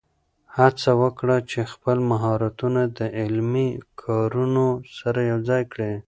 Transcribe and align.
هڅه 0.57 0.91
وکړه 1.01 1.37
چې 1.49 1.59
خپل 1.71 1.97
مهارتونه 2.11 2.81
د 2.97 2.99
عملي 3.21 3.69
کارونو 4.03 4.65
سره 4.97 5.19
یوځای 5.31 5.63
کړې. 5.71 5.91